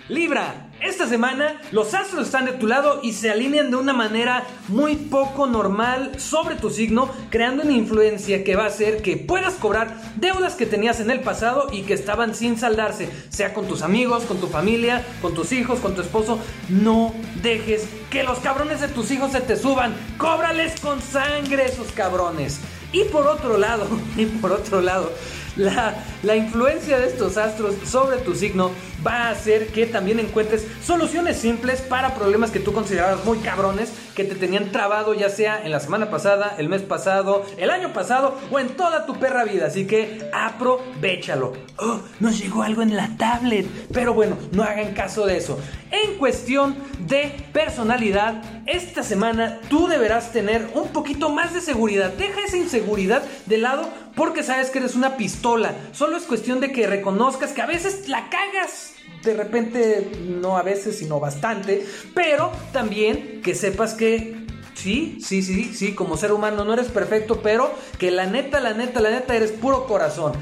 Libra, 0.08 0.63
esta 0.84 1.08
semana 1.08 1.60
los 1.72 1.94
astros 1.94 2.26
están 2.26 2.44
de 2.44 2.52
tu 2.52 2.66
lado 2.66 3.00
y 3.02 3.12
se 3.12 3.30
alinean 3.30 3.70
de 3.70 3.76
una 3.76 3.92
manera 3.92 4.44
muy 4.68 4.96
poco 4.96 5.46
normal 5.46 6.20
sobre 6.20 6.56
tu 6.56 6.70
signo, 6.70 7.10
creando 7.30 7.62
una 7.62 7.72
influencia 7.72 8.44
que 8.44 8.54
va 8.54 8.64
a 8.64 8.68
hacer 8.68 9.00
que 9.00 9.16
puedas 9.16 9.54
cobrar 9.54 9.96
deudas 10.16 10.54
que 10.54 10.66
tenías 10.66 11.00
en 11.00 11.10
el 11.10 11.20
pasado 11.20 11.68
y 11.72 11.82
que 11.82 11.94
estaban 11.94 12.34
sin 12.34 12.58
saldarse, 12.58 13.08
sea 13.30 13.54
con 13.54 13.66
tus 13.66 13.82
amigos, 13.82 14.24
con 14.24 14.38
tu 14.38 14.48
familia, 14.48 15.04
con 15.22 15.34
tus 15.34 15.52
hijos, 15.52 15.78
con 15.80 15.94
tu 15.94 16.02
esposo. 16.02 16.38
No 16.68 17.14
dejes 17.42 17.88
que 18.10 18.22
los 18.22 18.38
cabrones 18.40 18.80
de 18.80 18.88
tus 18.88 19.10
hijos 19.10 19.32
se 19.32 19.40
te 19.40 19.56
suban. 19.56 19.94
Cóbrales 20.18 20.78
con 20.80 21.00
sangre 21.00 21.64
esos 21.64 21.92
cabrones. 21.92 22.60
Y 22.92 23.04
por 23.04 23.26
otro 23.26 23.58
lado, 23.58 23.86
y 24.16 24.26
por 24.26 24.52
otro 24.52 24.80
lado, 24.80 25.10
la, 25.56 25.94
la 26.22 26.36
influencia 26.36 26.98
de 26.98 27.06
estos 27.06 27.36
astros 27.36 27.74
sobre 27.84 28.18
tu 28.18 28.34
signo 28.34 28.70
va 29.06 29.28
a 29.28 29.30
hacer 29.30 29.68
que 29.68 29.86
también 29.86 30.18
encuentres 30.18 30.66
soluciones 30.82 31.36
simples 31.36 31.80
para 31.80 32.14
problemas 32.14 32.50
que 32.50 32.60
tú 32.60 32.72
considerabas 32.72 33.24
muy 33.24 33.38
cabrones, 33.38 33.92
que 34.14 34.24
te 34.24 34.34
tenían 34.34 34.72
trabado 34.72 35.14
ya 35.14 35.28
sea 35.28 35.60
en 35.64 35.72
la 35.72 35.80
semana 35.80 36.10
pasada, 36.10 36.54
el 36.58 36.68
mes 36.68 36.82
pasado, 36.82 37.44
el 37.58 37.70
año 37.70 37.92
pasado 37.92 38.38
o 38.50 38.58
en 38.58 38.68
toda 38.68 39.06
tu 39.06 39.18
perra 39.18 39.44
vida. 39.44 39.66
Así 39.66 39.86
que 39.86 40.28
aprovechalo. 40.32 41.52
Oh, 41.78 42.00
nos 42.20 42.38
llegó 42.38 42.62
algo 42.62 42.82
en 42.82 42.96
la 42.96 43.16
tablet. 43.16 43.66
Pero 43.92 44.14
bueno, 44.14 44.36
no 44.52 44.62
hagan 44.62 44.94
caso 44.94 45.26
de 45.26 45.36
eso. 45.36 45.58
En 46.02 46.18
cuestión 46.18 46.74
de 47.06 47.32
personalidad, 47.52 48.42
esta 48.66 49.04
semana 49.04 49.60
tú 49.68 49.86
deberás 49.86 50.32
tener 50.32 50.68
un 50.74 50.88
poquito 50.88 51.28
más 51.28 51.54
de 51.54 51.60
seguridad. 51.60 52.12
Deja 52.14 52.40
esa 52.44 52.56
inseguridad 52.56 53.22
de 53.46 53.58
lado 53.58 53.88
porque 54.16 54.42
sabes 54.42 54.70
que 54.70 54.78
eres 54.78 54.96
una 54.96 55.16
pistola. 55.16 55.72
Solo 55.92 56.16
es 56.16 56.24
cuestión 56.24 56.58
de 56.58 56.72
que 56.72 56.88
reconozcas 56.88 57.52
que 57.52 57.62
a 57.62 57.66
veces 57.66 58.08
la 58.08 58.28
cagas 58.28 58.94
de 59.22 59.34
repente, 59.34 60.10
no 60.20 60.58
a 60.58 60.62
veces, 60.62 60.98
sino 60.98 61.20
bastante, 61.20 61.86
pero 62.12 62.50
también 62.72 63.40
que 63.42 63.54
sepas 63.54 63.94
que 63.94 64.36
sí, 64.74 65.18
sí, 65.24 65.42
sí, 65.42 65.72
sí, 65.72 65.94
como 65.94 66.16
ser 66.16 66.32
humano 66.32 66.64
no 66.64 66.74
eres 66.74 66.88
perfecto, 66.88 67.40
pero 67.40 67.72
que 67.98 68.10
la 68.10 68.26
neta, 68.26 68.60
la 68.60 68.74
neta, 68.74 69.00
la 69.00 69.10
neta 69.10 69.34
eres 69.34 69.52
puro 69.52 69.86
corazón. 69.86 70.32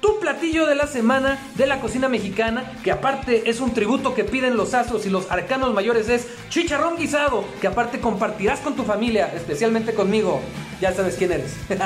Tu 0.00 0.20
platillo 0.20 0.66
de 0.66 0.76
la 0.76 0.86
semana 0.86 1.38
de 1.56 1.66
la 1.66 1.80
cocina 1.80 2.08
mexicana, 2.08 2.72
que 2.84 2.92
aparte 2.92 3.50
es 3.50 3.60
un 3.60 3.74
tributo 3.74 4.14
que 4.14 4.24
piden 4.24 4.56
los 4.56 4.74
astros 4.74 5.06
y 5.06 5.10
los 5.10 5.30
arcanos 5.30 5.74
mayores, 5.74 6.08
es 6.08 6.28
chicharrón 6.50 6.96
guisado, 6.96 7.44
que 7.60 7.66
aparte 7.66 8.00
compartirás 8.00 8.60
con 8.60 8.76
tu 8.76 8.84
familia, 8.84 9.32
especialmente 9.34 9.94
conmigo. 9.94 10.40
Ya 10.80 10.92
sabes 10.92 11.16
quién 11.16 11.32
eres. 11.32 11.56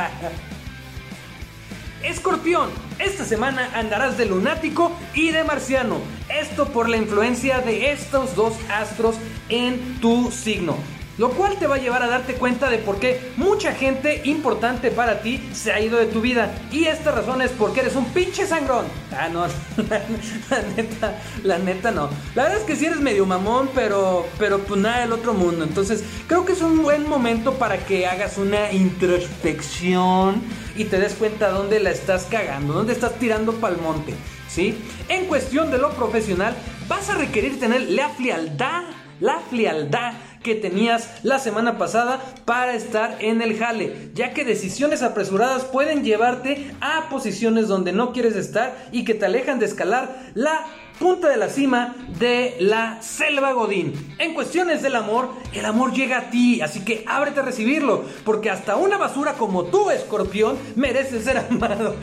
Escorpión, 2.03 2.69
esta 2.99 3.25
semana 3.25 3.71
andarás 3.75 4.19
de 4.19 4.27
lunático 4.27 4.91
y 5.15 5.31
de 5.31 5.45
marciano. 5.45 5.99
Esto 6.29 6.67
por 6.67 6.89
la 6.89 6.97
influencia 6.97 7.61
de 7.61 7.93
estos 7.93 8.35
dos 8.35 8.55
astros 8.69 9.17
en 9.49 10.01
tu 10.01 10.31
signo. 10.33 10.77
Lo 11.19 11.31
cual 11.31 11.59
te 11.59 11.67
va 11.67 11.75
a 11.75 11.79
llevar 11.79 12.03
a 12.03 12.09
darte 12.09 12.35
cuenta 12.35 12.71
de 12.71 12.79
por 12.79 12.99
qué 12.99 13.33
mucha 13.37 13.73
gente 13.73 14.23
importante 14.25 14.91
para 14.91 15.21
ti 15.21 15.43
se 15.53 15.73
ha 15.73 15.81
ido 15.81 15.99
de 15.99 16.07
tu 16.07 16.23
vida. 16.23 16.55
Y 16.71 16.85
esta 16.85 17.13
razón 17.13 17.43
es 17.43 17.51
porque 17.51 17.81
eres 17.81 17.97
un 17.97 18.07
pinche 18.07 18.47
sangrón. 18.47 18.87
Ah, 19.13 19.29
no, 19.29 19.47
la, 19.91 20.63
neta, 20.75 21.19
la 21.43 21.59
neta 21.59 21.91
no. 21.91 22.09
La 22.35 22.45
verdad 22.45 22.61
es 22.61 22.65
que 22.65 22.77
sí 22.77 22.87
eres 22.87 23.01
medio 23.01 23.27
mamón, 23.27 23.69
pero, 23.75 24.27
pero 24.39 24.61
pues 24.61 24.81
nada 24.81 25.01
del 25.01 25.13
otro 25.13 25.35
mundo. 25.35 25.65
Entonces 25.65 26.03
creo 26.27 26.47
que 26.47 26.53
es 26.53 26.63
un 26.63 26.83
buen 26.83 27.07
momento 27.07 27.55
para 27.55 27.77
que 27.79 28.07
hagas 28.07 28.39
una 28.39 28.73
introspección 28.73 30.43
y 30.77 30.85
te 30.85 30.99
des 30.99 31.13
cuenta 31.13 31.51
dónde 31.51 31.79
la 31.81 31.91
estás 31.91 32.25
cagando, 32.25 32.73
dónde 32.73 32.95
estás 32.95 33.19
tirando 33.19 33.53
pa'l 33.53 33.77
monte. 33.79 34.15
¿Sí? 34.49 34.79
En 35.09 35.27
cuestión 35.27 35.71
de 35.71 35.79
lo 35.79 35.93
profesional, 35.93 36.55
vas 36.87 37.09
a 37.09 37.15
requerir 37.15 37.59
tener 37.59 37.89
la 37.91 38.11
frialdad, 38.11 38.83
la 39.19 39.41
frialdad 39.49 40.13
que 40.43 40.55
tenías 40.55 41.09
la 41.23 41.39
semana 41.39 41.79
pasada 41.79 42.21
para 42.45 42.75
estar 42.75 43.17
en 43.21 43.43
el 43.43 43.59
jale, 43.59 44.11
ya 44.15 44.33
que 44.33 44.45
decisiones 44.45 45.03
apresuradas 45.03 45.65
pueden 45.65 46.05
llevarte 46.05 46.73
a 46.81 47.09
posiciones 47.09 47.69
donde 47.69 47.93
no 47.93 48.13
quieres 48.13 48.37
estar 48.37 48.89
y 48.93 49.05
que 49.05 49.15
te 49.15 49.27
alejan 49.27 49.59
de 49.59 49.67
escalar 49.67 50.33
la 50.35 50.67
punta 50.99 51.29
de 51.29 51.37
la 51.37 51.49
cima 51.49 51.97
de 52.19 52.57
la 52.61 53.03
selva 53.03 53.53
Godín. 53.53 54.15
En 54.19 54.35
cuestiones 54.35 54.83
del 54.83 54.95
amor, 54.95 55.31
el 55.53 55.65
amor 55.65 55.93
llega 55.93 56.19
a 56.19 56.31
ti, 56.31 56.61
así 56.61 56.85
que 56.85 57.05
ábrete 57.09 57.41
a 57.41 57.43
recibirlo, 57.43 58.05
porque 58.25 58.51
hasta 58.51 58.77
una 58.77 58.99
basura 58.99 59.35
como 59.35 59.65
tú, 59.65 59.91
escorpión, 59.91 60.57
merece 60.77 61.21
ser 61.21 61.39
amado. 61.51 61.97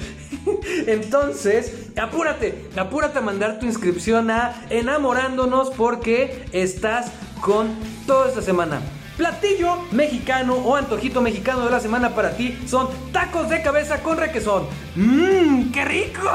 Entonces, 0.85 1.91
apúrate, 1.97 2.69
apúrate 2.75 3.19
a 3.19 3.21
mandar 3.21 3.59
tu 3.59 3.65
inscripción 3.65 4.31
a 4.31 4.65
enamorándonos 4.69 5.69
porque 5.71 6.45
estás 6.51 7.11
con 7.41 7.75
toda 8.05 8.29
esta 8.29 8.41
semana. 8.41 8.81
Platillo 9.17 9.85
mexicano 9.91 10.55
o 10.55 10.75
antojito 10.75 11.21
mexicano 11.21 11.65
de 11.65 11.71
la 11.71 11.79
semana 11.79 12.15
para 12.15 12.37
ti 12.37 12.57
son 12.65 12.87
tacos 13.11 13.49
de 13.49 13.61
cabeza 13.61 14.01
con 14.01 14.17
requesón. 14.17 14.67
¡Mmm, 14.95 15.71
qué 15.71 15.83
rico! 15.83 16.29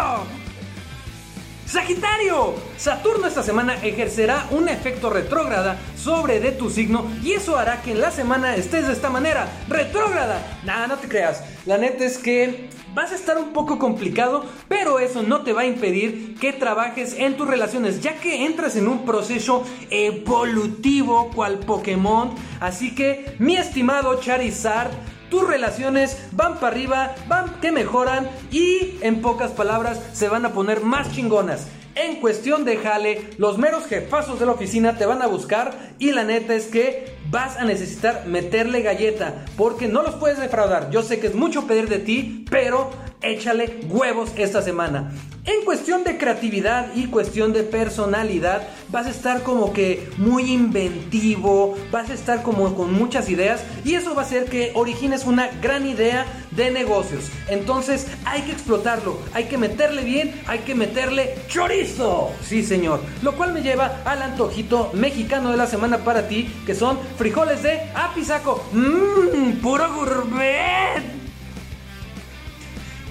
Sagitario, 1.66 2.54
Saturno 2.76 3.26
esta 3.26 3.42
semana 3.42 3.74
ejercerá 3.82 4.46
un 4.50 4.68
efecto 4.68 5.10
retrógrada 5.10 5.78
sobre 5.96 6.38
de 6.38 6.52
tu 6.52 6.70
signo 6.70 7.06
y 7.22 7.32
eso 7.32 7.56
hará 7.56 7.80
que 7.82 7.92
en 7.92 8.00
la 8.00 8.10
semana 8.10 8.54
estés 8.54 8.86
de 8.86 8.92
esta 8.92 9.10
manera, 9.10 9.48
retrógrada. 9.68 10.60
Nada, 10.64 10.86
no 10.86 10.98
te 10.98 11.08
creas. 11.08 11.42
La 11.64 11.78
neta 11.78 12.04
es 12.04 12.18
que 12.18 12.68
vas 12.94 13.12
a 13.12 13.16
estar 13.16 13.38
un 13.38 13.52
poco 13.52 13.78
complicado, 13.78 14.44
pero 14.68 14.98
eso 14.98 15.22
no 15.22 15.42
te 15.42 15.52
va 15.52 15.62
a 15.62 15.66
impedir 15.66 16.36
que 16.38 16.52
trabajes 16.52 17.14
en 17.18 17.36
tus 17.36 17.48
relaciones, 17.48 18.00
ya 18.00 18.14
que 18.20 18.44
entras 18.44 18.76
en 18.76 18.86
un 18.86 19.04
proceso 19.04 19.64
evolutivo 19.90 21.30
cual 21.34 21.58
Pokémon. 21.60 22.34
Así 22.60 22.94
que, 22.94 23.34
mi 23.38 23.56
estimado 23.56 24.20
Charizard, 24.20 24.92
tus 25.34 25.48
relaciones 25.48 26.16
van 26.30 26.60
para 26.60 26.68
arriba, 26.68 27.12
van 27.26 27.56
que 27.60 27.72
mejoran 27.72 28.30
y 28.52 28.98
en 29.00 29.20
pocas 29.20 29.50
palabras 29.50 30.00
se 30.12 30.28
van 30.28 30.46
a 30.46 30.52
poner 30.52 30.82
más 30.82 31.10
chingonas. 31.10 31.66
En 31.96 32.20
cuestión 32.20 32.64
de 32.64 32.76
jale, 32.76 33.30
los 33.36 33.58
meros 33.58 33.86
jefazos 33.86 34.38
de 34.38 34.46
la 34.46 34.52
oficina 34.52 34.96
te 34.96 35.06
van 35.06 35.22
a 35.22 35.26
buscar 35.26 35.72
y 35.98 36.12
la 36.12 36.22
neta 36.22 36.54
es 36.54 36.66
que 36.66 37.16
vas 37.30 37.56
a 37.56 37.64
necesitar 37.64 38.26
meterle 38.28 38.82
galleta 38.82 39.44
porque 39.56 39.88
no 39.88 40.04
los 40.04 40.14
puedes 40.14 40.38
defraudar. 40.38 40.90
Yo 40.92 41.02
sé 41.02 41.18
que 41.18 41.26
es 41.26 41.34
mucho 41.34 41.66
pedir 41.66 41.88
de 41.88 41.98
ti, 41.98 42.44
pero 42.48 42.92
échale 43.22 43.80
huevos 43.88 44.32
esta 44.36 44.62
semana. 44.62 45.12
En 45.46 45.62
cuestión 45.66 46.04
de 46.04 46.16
creatividad 46.16 46.94
y 46.94 47.08
cuestión 47.08 47.52
de 47.52 47.64
personalidad, 47.64 48.66
vas 48.88 49.06
a 49.06 49.10
estar 49.10 49.42
como 49.42 49.74
que 49.74 50.08
muy 50.16 50.50
inventivo, 50.50 51.76
vas 51.92 52.08
a 52.08 52.14
estar 52.14 52.42
como 52.42 52.74
con 52.74 52.94
muchas 52.94 53.28
ideas 53.28 53.62
y 53.84 53.92
eso 53.92 54.14
va 54.14 54.22
a 54.22 54.24
hacer 54.24 54.46
que 54.46 54.72
origines 54.74 55.26
una 55.26 55.48
gran 55.60 55.86
idea 55.86 56.24
de 56.52 56.70
negocios. 56.70 57.30
Entonces 57.48 58.06
hay 58.24 58.40
que 58.42 58.52
explotarlo, 58.52 59.18
hay 59.34 59.44
que 59.44 59.58
meterle 59.58 60.02
bien, 60.02 60.34
hay 60.46 60.60
que 60.60 60.74
meterle 60.74 61.34
chorizo. 61.48 62.30
Sí, 62.42 62.62
señor. 62.62 63.00
Lo 63.20 63.36
cual 63.36 63.52
me 63.52 63.60
lleva 63.60 64.00
al 64.06 64.22
antojito 64.22 64.92
mexicano 64.94 65.50
de 65.50 65.58
la 65.58 65.66
semana 65.66 65.98
para 65.98 66.26
ti, 66.26 66.48
que 66.64 66.74
son 66.74 66.98
frijoles 67.18 67.62
de 67.62 67.82
apisaco. 67.94 68.64
Mmm, 68.72 69.60
puro 69.60 69.92
gourmet. 69.92 71.23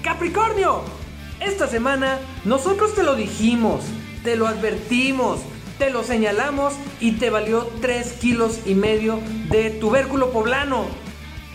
Capricornio, 0.04 0.82
esta 1.40 1.66
semana 1.66 2.18
nosotros 2.44 2.94
te 2.94 3.02
lo 3.02 3.16
dijimos, 3.16 3.84
te 4.22 4.36
lo 4.36 4.46
advertimos, 4.46 5.40
te 5.78 5.88
lo 5.88 6.04
señalamos 6.04 6.74
y 7.00 7.12
te 7.12 7.30
valió 7.30 7.66
3 7.80 8.12
kilos 8.20 8.60
y 8.66 8.74
medio 8.74 9.18
de 9.48 9.70
tubérculo 9.70 10.30
poblano. 10.30 10.84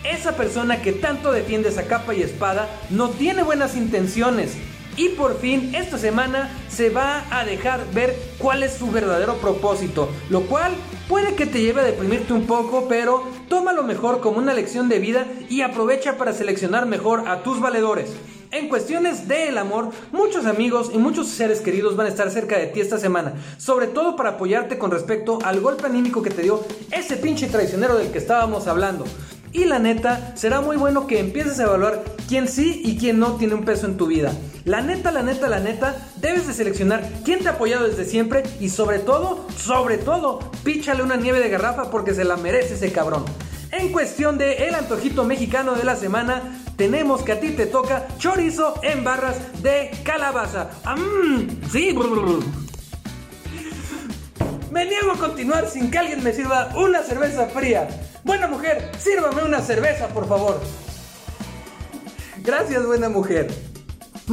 Esa 0.02 0.34
persona 0.34 0.82
que 0.82 0.90
tanto 0.90 1.30
defiendes 1.30 1.78
a 1.78 1.86
capa 1.86 2.12
y 2.12 2.22
espada 2.22 2.68
no 2.90 3.10
tiene 3.10 3.44
buenas 3.44 3.76
intenciones. 3.76 4.56
Y 4.96 5.10
por 5.10 5.38
fin 5.38 5.72
esta 5.76 5.96
semana 5.96 6.50
se 6.68 6.90
va 6.90 7.22
a 7.30 7.44
dejar 7.44 7.86
ver 7.94 8.18
cuál 8.38 8.64
es 8.64 8.74
su 8.74 8.90
verdadero 8.90 9.36
propósito, 9.36 10.08
lo 10.28 10.40
cual 10.42 10.72
puede 11.08 11.36
que 11.36 11.46
te 11.46 11.62
lleve 11.62 11.82
a 11.82 11.84
deprimirte 11.84 12.32
un 12.32 12.46
poco, 12.48 12.88
pero 12.88 13.22
tómalo 13.48 13.84
mejor 13.84 14.20
como 14.20 14.38
una 14.38 14.54
lección 14.54 14.88
de 14.88 14.98
vida 14.98 15.28
y 15.48 15.62
aprovecha 15.62 16.16
para 16.16 16.32
seleccionar 16.32 16.86
mejor 16.86 17.28
a 17.28 17.44
tus 17.44 17.60
valedores. 17.60 18.12
En 18.52 18.68
cuestiones 18.68 19.28
del 19.28 19.56
amor, 19.58 19.90
muchos 20.10 20.44
amigos 20.44 20.90
y 20.92 20.98
muchos 20.98 21.28
seres 21.28 21.60
queridos 21.60 21.94
van 21.94 22.06
a 22.06 22.08
estar 22.08 22.28
cerca 22.32 22.58
de 22.58 22.66
ti 22.66 22.80
esta 22.80 22.98
semana, 22.98 23.34
sobre 23.58 23.86
todo 23.86 24.16
para 24.16 24.30
apoyarte 24.30 24.76
con 24.76 24.90
respecto 24.90 25.38
al 25.44 25.60
golpe 25.60 25.86
anímico 25.86 26.20
que 26.20 26.30
te 26.30 26.42
dio 26.42 26.64
ese 26.90 27.16
pinche 27.16 27.46
traicionero 27.46 27.96
del 27.96 28.10
que 28.10 28.18
estábamos 28.18 28.66
hablando. 28.66 29.04
Y 29.52 29.66
la 29.66 29.78
neta, 29.78 30.32
será 30.36 30.60
muy 30.60 30.76
bueno 30.76 31.06
que 31.06 31.20
empieces 31.20 31.60
a 31.60 31.64
evaluar 31.64 32.02
quién 32.28 32.48
sí 32.48 32.82
y 32.84 32.98
quién 32.98 33.20
no 33.20 33.36
tiene 33.36 33.54
un 33.54 33.64
peso 33.64 33.86
en 33.86 33.96
tu 33.96 34.08
vida. 34.08 34.32
La 34.64 34.80
neta, 34.80 35.12
la 35.12 35.22
neta, 35.22 35.48
la 35.48 35.60
neta, 35.60 35.96
debes 36.16 36.48
de 36.48 36.52
seleccionar 36.52 37.08
quién 37.24 37.40
te 37.40 37.48
ha 37.48 37.52
apoyado 37.52 37.86
desde 37.86 38.04
siempre 38.04 38.42
y 38.58 38.68
sobre 38.68 38.98
todo, 38.98 39.46
sobre 39.56 39.96
todo, 39.96 40.40
píchale 40.64 41.04
una 41.04 41.16
nieve 41.16 41.38
de 41.38 41.50
garrafa 41.50 41.88
porque 41.88 42.14
se 42.14 42.24
la 42.24 42.36
merece 42.36 42.74
ese 42.74 42.90
cabrón. 42.90 43.24
En 43.72 43.92
cuestión 43.92 44.36
de 44.36 44.66
el 44.66 44.74
antojito 44.74 45.22
mexicano 45.22 45.74
de 45.74 45.84
la 45.84 45.94
semana, 45.94 46.42
tenemos 46.80 47.22
que 47.22 47.32
a 47.32 47.38
ti 47.38 47.50
te 47.50 47.66
toca 47.66 48.08
chorizo 48.16 48.80
en 48.82 49.04
barras 49.04 49.36
de 49.62 49.90
calabaza. 50.02 50.70
¡Mmm! 50.96 51.60
Sí. 51.70 51.94
Me 54.70 54.86
niego 54.86 55.12
a 55.12 55.18
continuar 55.18 55.68
sin 55.68 55.90
que 55.90 55.98
alguien 55.98 56.24
me 56.24 56.32
sirva 56.32 56.72
una 56.74 57.02
cerveza 57.02 57.48
fría. 57.48 57.86
Buena 58.24 58.46
mujer, 58.46 58.92
sírvame 58.98 59.42
una 59.42 59.60
cerveza, 59.60 60.08
por 60.08 60.26
favor. 60.26 60.58
Gracias, 62.38 62.86
buena 62.86 63.10
mujer. 63.10 63.52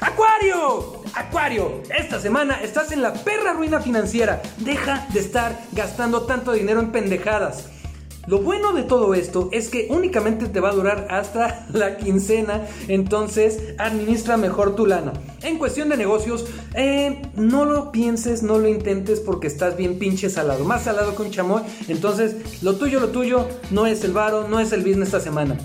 ¡Acuario! 0.00 0.97
Acuario, 1.18 1.82
esta 1.98 2.20
semana 2.20 2.60
estás 2.62 2.92
en 2.92 3.02
la 3.02 3.12
perra 3.12 3.52
ruina 3.52 3.80
financiera. 3.80 4.40
Deja 4.58 5.08
de 5.12 5.18
estar 5.18 5.58
gastando 5.72 6.22
tanto 6.26 6.52
dinero 6.52 6.78
en 6.78 6.92
pendejadas. 6.92 7.70
Lo 8.28 8.38
bueno 8.38 8.72
de 8.72 8.84
todo 8.84 9.14
esto 9.14 9.48
es 9.50 9.68
que 9.68 9.88
únicamente 9.90 10.46
te 10.46 10.60
va 10.60 10.68
a 10.68 10.74
durar 10.74 11.08
hasta 11.10 11.66
la 11.72 11.96
quincena, 11.96 12.68
entonces 12.86 13.74
administra 13.78 14.36
mejor 14.36 14.76
tu 14.76 14.86
lana. 14.86 15.12
En 15.42 15.58
cuestión 15.58 15.88
de 15.88 15.96
negocios, 15.96 16.46
eh, 16.74 17.20
no 17.34 17.64
lo 17.64 17.90
pienses, 17.90 18.44
no 18.44 18.60
lo 18.60 18.68
intentes 18.68 19.18
porque 19.18 19.48
estás 19.48 19.76
bien 19.76 19.98
pinche 19.98 20.30
salado, 20.30 20.64
más 20.64 20.84
salado 20.84 21.16
que 21.16 21.22
un 21.22 21.32
chamoy. 21.32 21.62
Entonces, 21.88 22.62
lo 22.62 22.76
tuyo, 22.76 23.00
lo 23.00 23.08
tuyo 23.08 23.48
no 23.72 23.88
es 23.88 24.04
el 24.04 24.12
varo, 24.12 24.46
no 24.46 24.60
es 24.60 24.70
el 24.70 24.84
business 24.84 25.08
esta 25.08 25.20
semana. 25.20 25.58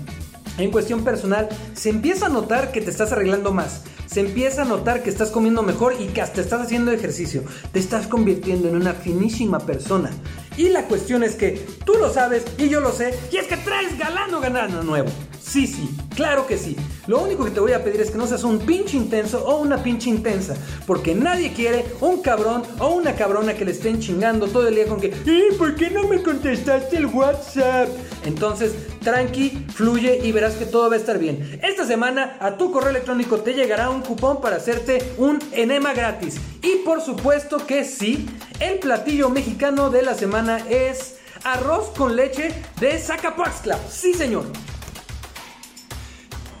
En 0.58 0.70
cuestión 0.70 1.04
personal, 1.04 1.48
se 1.74 1.90
empieza 1.90 2.26
a 2.26 2.28
notar 2.28 2.72
que 2.72 2.80
te 2.80 2.90
estás 2.90 3.12
arreglando 3.12 3.52
más 3.52 3.82
se 4.06 4.20
empieza 4.20 4.62
a 4.62 4.64
notar 4.64 5.02
que 5.02 5.10
estás 5.10 5.30
comiendo 5.30 5.62
mejor 5.62 5.94
y 5.98 6.06
que 6.06 6.20
hasta 6.20 6.40
estás 6.40 6.60
haciendo 6.60 6.92
ejercicio. 6.92 7.42
Te 7.72 7.80
estás 7.80 8.06
convirtiendo 8.06 8.68
en 8.68 8.76
una 8.76 8.92
finísima 8.92 9.58
persona. 9.58 10.10
Y 10.56 10.68
la 10.68 10.84
cuestión 10.84 11.24
es 11.24 11.34
que 11.34 11.66
tú 11.84 11.94
lo 11.94 12.12
sabes 12.12 12.44
y 12.56 12.68
yo 12.68 12.80
lo 12.80 12.92
sé, 12.92 13.12
y 13.32 13.38
es 13.38 13.46
que 13.46 13.56
traes 13.56 13.98
galán 13.98 14.32
o 14.32 14.40
ganano 14.40 14.84
nuevo. 14.84 15.08
Sí, 15.46 15.66
sí, 15.66 15.90
claro 16.16 16.46
que 16.46 16.56
sí. 16.56 16.74
Lo 17.06 17.20
único 17.20 17.44
que 17.44 17.50
te 17.50 17.60
voy 17.60 17.72
a 17.72 17.84
pedir 17.84 18.00
es 18.00 18.10
que 18.10 18.16
no 18.16 18.26
seas 18.26 18.44
un 18.44 18.60
pinche 18.60 18.96
intenso 18.96 19.44
o 19.44 19.58
una 19.60 19.82
pinche 19.82 20.08
intensa. 20.08 20.56
Porque 20.86 21.14
nadie 21.14 21.52
quiere 21.52 21.84
un 22.00 22.22
cabrón 22.22 22.62
o 22.78 22.88
una 22.88 23.14
cabrona 23.14 23.52
que 23.52 23.66
le 23.66 23.72
estén 23.72 24.00
chingando 24.00 24.48
todo 24.48 24.66
el 24.66 24.74
día 24.74 24.86
con 24.86 25.00
que, 25.00 25.08
¿y 25.08 25.54
por 25.56 25.74
qué 25.76 25.90
no 25.90 26.08
me 26.08 26.22
contestaste 26.22 26.96
el 26.96 27.06
WhatsApp? 27.06 27.88
Entonces, 28.24 28.72
tranqui, 29.02 29.66
fluye 29.72 30.18
y 30.24 30.32
verás 30.32 30.54
que 30.54 30.64
todo 30.64 30.88
va 30.88 30.96
a 30.96 30.98
estar 30.98 31.18
bien. 31.18 31.60
Esta 31.62 31.86
semana 31.86 32.38
a 32.40 32.56
tu 32.56 32.72
correo 32.72 32.90
electrónico 32.90 33.38
te 33.38 33.52
llegará 33.52 33.90
un 33.90 34.00
cupón 34.00 34.40
para 34.40 34.56
hacerte 34.56 35.12
un 35.18 35.38
enema 35.52 35.92
gratis. 35.92 36.36
Y 36.62 36.76
por 36.86 37.02
supuesto 37.02 37.66
que 37.66 37.84
sí, 37.84 38.26
el 38.60 38.78
platillo 38.78 39.28
mexicano 39.28 39.90
de 39.90 40.02
la 40.02 40.14
semana 40.14 40.58
es 40.70 41.16
arroz 41.44 41.90
con 41.94 42.16
leche 42.16 42.50
de 42.80 42.98
Zacapuaxtla. 42.98 43.78
Sí, 43.90 44.14
señor. 44.14 44.46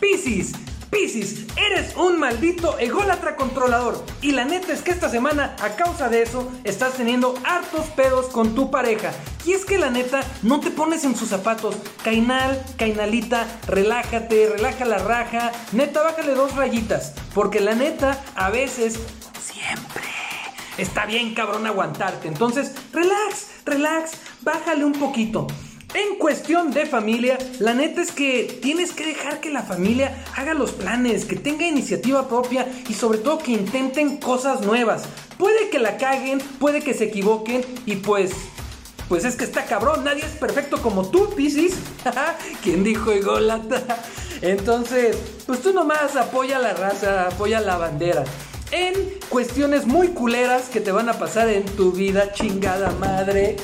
Piscis, 0.04 0.52
Piscis, 0.90 1.46
eres 1.56 1.96
un 1.96 2.20
maldito 2.20 2.78
ególatra 2.78 3.36
controlador. 3.36 4.04
Y 4.20 4.32
la 4.32 4.44
neta 4.44 4.74
es 4.74 4.82
que 4.82 4.90
esta 4.90 5.08
semana, 5.08 5.56
a 5.62 5.76
causa 5.76 6.10
de 6.10 6.20
eso, 6.20 6.52
estás 6.62 6.92
teniendo 6.92 7.34
hartos 7.42 7.86
pedos 7.86 8.26
con 8.26 8.54
tu 8.54 8.70
pareja. 8.70 9.12
Y 9.46 9.52
es 9.52 9.64
que 9.64 9.78
la 9.78 9.88
neta, 9.88 10.20
no 10.42 10.60
te 10.60 10.70
pones 10.70 11.04
en 11.04 11.16
sus 11.16 11.30
zapatos. 11.30 11.76
Cainal, 12.02 12.62
cainalita, 12.76 13.46
relájate, 13.66 14.50
relaja 14.50 14.84
la 14.84 14.98
raja. 14.98 15.52
Neta, 15.72 16.02
bájale 16.02 16.34
dos 16.34 16.54
rayitas. 16.54 17.14
Porque 17.32 17.60
la 17.60 17.74
neta, 17.74 18.22
a 18.34 18.50
veces, 18.50 18.98
siempre. 19.40 20.02
Está 20.76 21.06
bien 21.06 21.34
cabrón 21.34 21.66
aguantarte. 21.66 22.28
Entonces, 22.28 22.74
relax, 22.92 23.46
relax, 23.64 24.10
bájale 24.42 24.84
un 24.84 24.92
poquito. 24.92 25.46
En 25.94 26.16
cuestión 26.18 26.72
de 26.72 26.86
familia, 26.86 27.38
la 27.60 27.72
neta 27.72 28.02
es 28.02 28.10
que 28.10 28.58
tienes 28.60 28.90
que 28.90 29.06
dejar 29.06 29.40
que 29.40 29.50
la 29.50 29.62
familia 29.62 30.24
haga 30.34 30.52
los 30.52 30.72
planes, 30.72 31.24
que 31.24 31.36
tenga 31.36 31.68
iniciativa 31.68 32.26
propia 32.26 32.66
y 32.88 32.94
sobre 32.94 33.18
todo 33.18 33.38
que 33.38 33.52
intenten 33.52 34.16
cosas 34.16 34.62
nuevas. 34.62 35.04
Puede 35.38 35.70
que 35.70 35.78
la 35.78 35.96
caguen, 35.96 36.40
puede 36.58 36.82
que 36.82 36.94
se 36.94 37.04
equivoquen 37.04 37.64
y 37.86 37.96
pues 37.96 38.32
Pues 39.08 39.24
es 39.24 39.36
que 39.36 39.44
está 39.44 39.66
cabrón, 39.66 40.02
nadie 40.02 40.24
es 40.24 40.32
perfecto 40.32 40.82
como 40.82 41.08
tú, 41.10 41.32
Piscis. 41.36 41.76
¿Quién 42.64 42.82
dijo 42.82 43.12
ególatra? 43.12 44.02
Entonces, 44.42 45.16
pues 45.46 45.60
tú 45.62 45.72
nomás 45.72 46.16
apoya 46.16 46.58
la 46.58 46.72
raza, 46.72 47.28
apoya 47.28 47.60
la 47.60 47.76
bandera. 47.76 48.24
En 48.72 48.94
cuestiones 49.28 49.86
muy 49.86 50.08
culeras 50.08 50.70
que 50.70 50.80
te 50.80 50.90
van 50.90 51.08
a 51.08 51.20
pasar 51.20 51.48
en 51.50 51.64
tu 51.64 51.92
vida, 51.92 52.32
chingada 52.32 52.90
madre. 52.92 53.56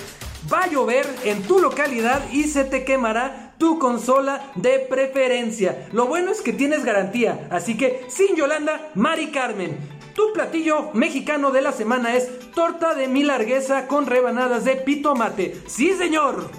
Va 0.53 0.63
a 0.63 0.69
llover 0.69 1.07
en 1.25 1.43
tu 1.43 1.59
localidad 1.59 2.23
y 2.31 2.45
se 2.45 2.65
te 2.65 2.85
quemará 2.85 3.55
tu 3.59 3.79
consola 3.79 4.51
de 4.55 4.79
preferencia. 4.79 5.87
Lo 5.93 6.07
bueno 6.07 6.33
es 6.33 6.41
que 6.41 6.53
tienes 6.53 6.85
garantía, 6.85 7.47
así 7.51 7.77
que 7.77 8.07
sin 8.09 8.37
Yolanda, 8.37 8.91
Mari 8.95 9.31
Carmen. 9.31 9.77
Tu 10.15 10.33
platillo 10.33 10.91
mexicano 10.93 11.51
de 11.51 11.61
la 11.61 11.73
semana 11.73 12.17
es 12.17 12.51
torta 12.53 12.95
de 12.95 13.07
mi 13.07 13.23
largueza 13.23 13.87
con 13.87 14.07
rebanadas 14.07 14.65
de 14.65 14.77
pitomate. 14.77 15.61
Sí, 15.67 15.93
señor. 15.93 16.51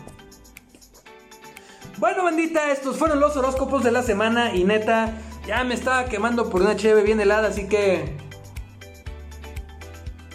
Bueno, 1.98 2.24
bandita, 2.24 2.72
estos 2.72 2.98
fueron 2.98 3.20
los 3.20 3.36
horóscopos 3.36 3.84
de 3.84 3.92
la 3.92 4.04
semana 4.04 4.56
y 4.56 4.64
neta, 4.64 5.14
ya 5.46 5.64
me 5.64 5.74
estaba 5.74 6.06
quemando 6.06 6.50
por 6.50 6.62
una 6.62 6.76
cheve 6.76 7.04
bien 7.04 7.20
helada, 7.20 7.50
así 7.50 7.68
que... 7.68 8.18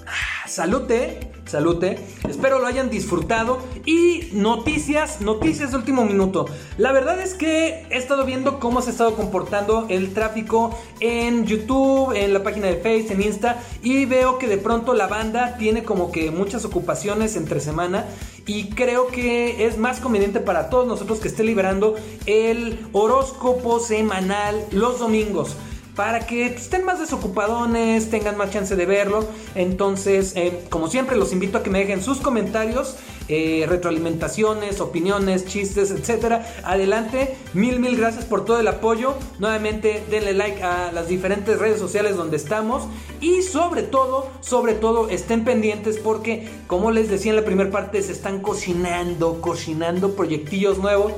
Ah, 0.06 0.46
salute, 0.46 1.32
salute. 1.46 1.98
Espero 2.28 2.58
lo 2.58 2.66
hayan 2.66 2.90
disfrutado. 2.90 3.60
Y 3.84 4.28
noticias, 4.32 5.20
noticias 5.20 5.70
de 5.70 5.78
último 5.78 6.04
minuto. 6.04 6.46
La 6.76 6.92
verdad 6.92 7.20
es 7.20 7.34
que 7.34 7.86
he 7.90 7.96
estado 7.96 8.24
viendo 8.24 8.60
cómo 8.60 8.82
se 8.82 8.90
ha 8.90 8.92
estado 8.92 9.14
comportando 9.14 9.86
el 9.88 10.12
tráfico 10.12 10.76
en 11.00 11.46
YouTube, 11.46 12.12
en 12.12 12.32
la 12.32 12.42
página 12.42 12.66
de 12.66 12.76
Facebook, 12.76 13.12
en 13.12 13.22
Insta. 13.22 13.62
Y 13.82 14.04
veo 14.04 14.38
que 14.38 14.46
de 14.46 14.58
pronto 14.58 14.94
la 14.94 15.06
banda 15.06 15.56
tiene 15.58 15.82
como 15.82 16.12
que 16.12 16.30
muchas 16.30 16.64
ocupaciones 16.64 17.36
entre 17.36 17.60
semana. 17.60 18.06
Y 18.46 18.70
creo 18.70 19.08
que 19.08 19.66
es 19.66 19.76
más 19.78 20.00
conveniente 20.00 20.40
para 20.40 20.70
todos 20.70 20.86
nosotros 20.86 21.18
que 21.18 21.28
esté 21.28 21.42
liberando 21.42 21.96
el 22.26 22.86
horóscopo 22.92 23.80
semanal 23.80 24.64
los 24.70 25.00
domingos 25.00 25.56
para 25.96 26.26
que 26.26 26.44
estén 26.46 26.84
más 26.84 27.00
desocupadones, 27.00 28.10
tengan 28.10 28.36
más 28.36 28.50
chance 28.50 28.76
de 28.76 28.84
verlo. 28.84 29.26
Entonces, 29.54 30.34
eh, 30.36 30.60
como 30.68 30.88
siempre, 30.88 31.16
los 31.16 31.32
invito 31.32 31.58
a 31.58 31.62
que 31.62 31.70
me 31.70 31.78
dejen 31.78 32.02
sus 32.02 32.18
comentarios, 32.18 32.96
eh, 33.28 33.64
retroalimentaciones, 33.66 34.80
opiniones, 34.80 35.46
chistes, 35.46 35.90
etcétera. 35.90 36.46
Adelante, 36.64 37.34
mil, 37.54 37.80
mil 37.80 37.96
gracias 37.96 38.26
por 38.26 38.44
todo 38.44 38.60
el 38.60 38.68
apoyo. 38.68 39.14
Nuevamente, 39.38 40.04
denle 40.10 40.34
like 40.34 40.62
a 40.62 40.92
las 40.92 41.08
diferentes 41.08 41.58
redes 41.58 41.80
sociales 41.80 42.14
donde 42.14 42.36
estamos. 42.36 42.84
Y 43.22 43.40
sobre 43.40 43.82
todo, 43.82 44.28
sobre 44.40 44.74
todo, 44.74 45.08
estén 45.08 45.44
pendientes 45.44 45.96
porque, 45.96 46.46
como 46.66 46.90
les 46.90 47.08
decía 47.08 47.30
en 47.30 47.36
la 47.36 47.44
primera 47.44 47.70
parte, 47.70 48.02
se 48.02 48.12
están 48.12 48.42
cocinando, 48.42 49.40
cocinando 49.40 50.14
proyectillos 50.14 50.76
nuevos 50.76 51.12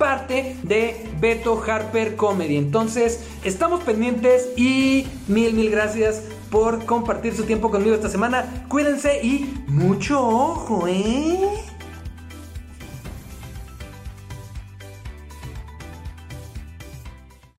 parte 0.00 0.56
de 0.62 1.06
Beto 1.20 1.62
Harper 1.64 2.16
Comedy. 2.16 2.56
Entonces, 2.56 3.20
estamos 3.44 3.84
pendientes 3.84 4.48
y 4.56 5.06
mil, 5.28 5.52
mil 5.52 5.70
gracias 5.70 6.22
por 6.50 6.86
compartir 6.86 7.36
su 7.36 7.44
tiempo 7.44 7.70
conmigo 7.70 7.94
esta 7.94 8.08
semana. 8.08 8.64
Cuídense 8.68 9.20
y 9.22 9.54
mucho 9.68 10.26
ojo, 10.26 10.88
¿eh? 10.88 11.38